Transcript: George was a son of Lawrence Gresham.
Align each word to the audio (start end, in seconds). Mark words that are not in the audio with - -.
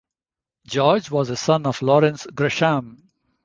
George 0.65 1.11
was 1.11 1.29
a 1.29 1.35
son 1.35 1.67
of 1.67 1.79
Lawrence 1.83 2.25
Gresham. 2.33 3.11